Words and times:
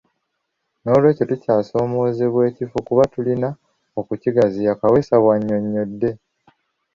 Noolwekyo 0.81 1.23
tukyasoomoozebwa 1.31 2.41
ekifo 2.49 2.77
kuba 2.87 3.03
tulina 3.13 3.49
okukigaziya.” 3.99 4.71
Kaweesa 4.79 5.15
bw'annyonnyodde. 5.21 6.09